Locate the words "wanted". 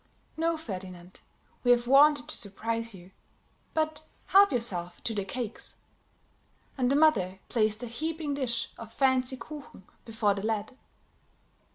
1.85-2.27